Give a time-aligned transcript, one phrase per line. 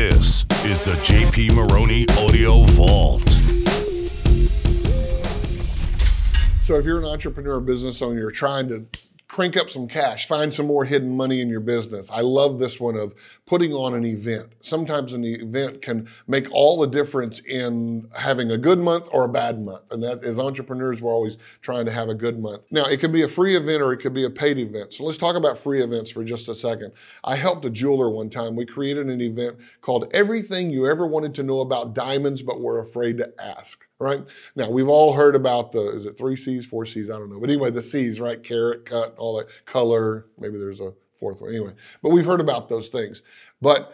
[0.00, 3.20] This is the JP Maroney Audio Vault.
[6.62, 8.86] So if you're an entrepreneur business owner, you're trying to
[9.30, 12.10] crank up some cash, find some more hidden money in your business.
[12.10, 13.14] I love this one of
[13.46, 14.52] putting on an event.
[14.60, 19.28] Sometimes an event can make all the difference in having a good month or a
[19.28, 19.82] bad month.
[19.92, 22.62] And that as entrepreneurs, we're always trying to have a good month.
[22.72, 24.94] Now, it could be a free event or it could be a paid event.
[24.94, 26.92] So let's talk about free events for just a second.
[27.22, 28.56] I helped a jeweler one time.
[28.56, 32.80] We created an event called Everything You Ever Wanted to Know About Diamonds But Were
[32.80, 34.24] Afraid to Ask right?
[34.56, 37.38] Now we've all heard about the is it three C's, four C's, I don't know.
[37.38, 38.42] But anyway, the C's, right?
[38.42, 40.26] Carat, cut, all that color.
[40.38, 41.50] Maybe there's a fourth one.
[41.50, 43.22] Anyway, but we've heard about those things.
[43.60, 43.92] But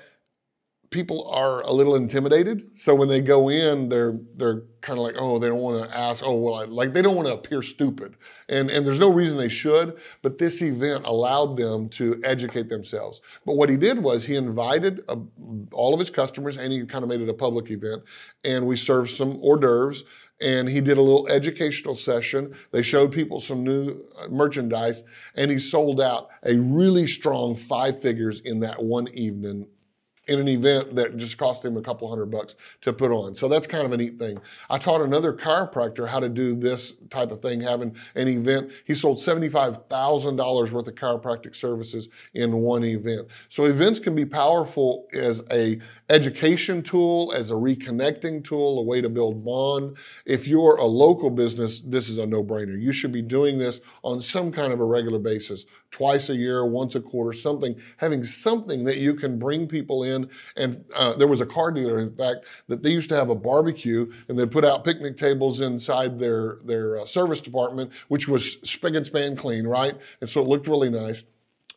[0.90, 2.70] people are a little intimidated.
[2.74, 5.96] So when they go in, they're they're kind of like, oh, they don't want to
[5.96, 6.22] ask.
[6.24, 8.16] Oh, well, I, like they don't want to appear stupid,
[8.48, 9.98] and and there's no reason they should.
[10.22, 13.20] But this event allowed them to educate themselves.
[13.44, 15.18] But what he did was he invited a,
[15.72, 18.02] all of his customers, and he kind of made it a public event,
[18.44, 20.04] and we served some hors d'oeuvres
[20.40, 22.54] and he did a little educational session.
[22.70, 25.02] They showed people some new uh, merchandise,
[25.34, 29.66] and he sold out a really strong five figures in that one evening
[30.26, 33.34] in an event that just cost him a couple hundred bucks to put on.
[33.34, 34.40] So that's kind of a neat thing.
[34.68, 38.70] I taught another chiropractor how to do this type of thing, having an event.
[38.84, 43.28] He sold $75,000 worth of chiropractic services in one event.
[43.48, 49.00] So events can be powerful as a education tool, as a reconnecting tool, a way
[49.00, 49.96] to build bond.
[50.24, 52.80] If you're a local business, this is a no-brainer.
[52.80, 56.64] You should be doing this on some kind of a regular basis, twice a year,
[56.64, 60.15] once a quarter, something, having something that you can bring people in.
[60.56, 63.34] And uh, there was a car dealer, in fact, that they used to have a
[63.34, 68.56] barbecue and they'd put out picnic tables inside their, their uh, service department, which was
[68.62, 69.96] spick and span clean, right?
[70.20, 71.22] And so it looked really nice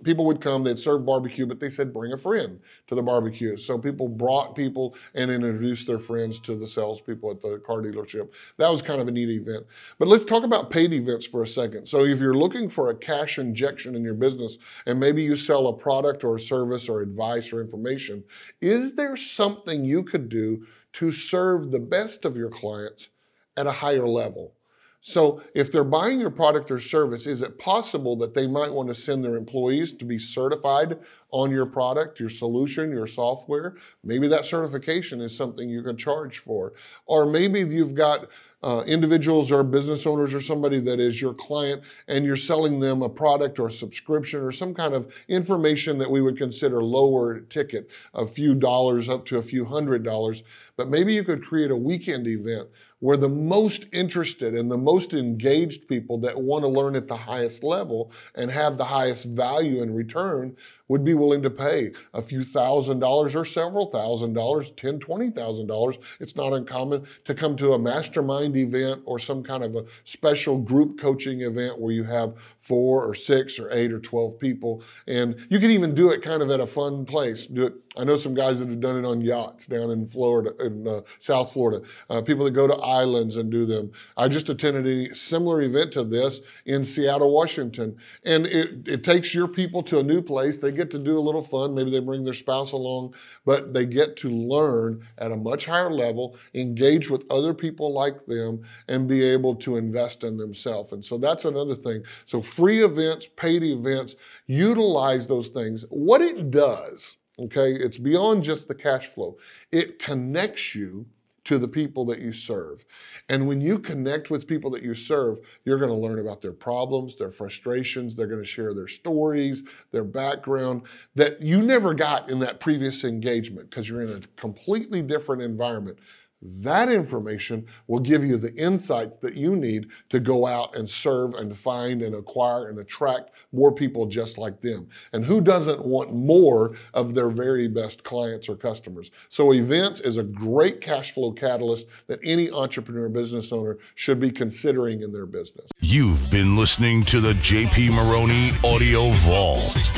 [0.03, 3.58] people would come, they'd serve barbecue, but they said bring a friend to the barbecue.
[3.58, 8.30] So people brought people and introduced their friends to the salespeople at the car dealership.
[8.58, 9.66] That was kind of a neat event.
[9.97, 11.88] But let's talk about paid events for a second.
[11.88, 15.67] So if you're looking for a cash injection in your business and maybe you sell
[15.67, 18.23] a product or a service or advice or information,
[18.61, 23.10] is there something you could do to serve the best of your clients
[23.58, 24.54] at a higher level?
[25.02, 28.89] So if they're buying your product or service, is it possible that they might want
[28.89, 30.99] to send their employees to be certified
[31.32, 33.76] on your product, your solution, your software?
[34.04, 36.73] Maybe that certification is something you can charge for.
[37.05, 38.27] Or maybe you've got
[38.61, 43.02] uh, individuals or business owners or somebody that is your client and you're selling them
[43.02, 47.39] a product or a subscription or some kind of information that we would consider lower
[47.42, 50.43] ticket, a few dollars up to a few hundred dollars.
[50.75, 52.67] But maybe you could create a weekend event
[52.99, 57.15] where the most interested and the most engaged people that want to learn at the
[57.15, 60.55] highest level and have the highest value in return
[60.89, 65.30] would be willing to pay a few thousand dollars or several thousand dollars, ten, twenty
[65.30, 65.95] thousand dollars.
[66.20, 70.58] It's not uncommon to come to a mastermind event or some kind of a special
[70.58, 74.83] group coaching event where you have four or six or eight or 12 people.
[75.08, 77.45] And you can even do it kind of at a fun place.
[77.45, 77.73] Do it.
[77.99, 81.02] I know some guys that have done it on yachts down in Florida, in uh,
[81.20, 81.86] South Florida.
[82.10, 83.92] Uh, people that go to islands and do them.
[84.15, 87.98] I just attended a similar event to this in Seattle, Washington.
[88.23, 90.58] And it, it takes your people to a new place.
[90.58, 91.76] They get to do a little fun.
[91.76, 93.15] Maybe they bring their spouse along,
[93.45, 98.26] but they get to learn at a much higher level, engage with other people like
[98.26, 100.93] them, and be able to invest in themselves.
[100.93, 102.04] And so that's another thing.
[102.26, 104.16] So free events, paid events,
[104.48, 105.83] utilize those things.
[105.89, 109.38] What it does, okay, it's beyond just the cash flow.
[109.72, 111.05] It connects you
[111.45, 112.86] to the people that you serve.
[113.27, 116.52] And when you connect with people that you serve, you're going to learn about their
[116.52, 120.83] problems, their frustrations, they're going to share their stories, their background
[121.16, 125.98] that you never got in that previous engagement because you're in a completely different environment.
[126.42, 131.33] That information will give you the insights that you need to go out and serve
[131.33, 134.88] and find and acquire and attract more people just like them.
[135.12, 139.12] And who doesn't want more of their very best clients or customers?
[139.28, 144.31] So, events is a great cash flow catalyst that any entrepreneur business owner should be
[144.31, 145.69] considering in their business.
[145.81, 149.88] You've been listening to the JP Maroney Audio Vault.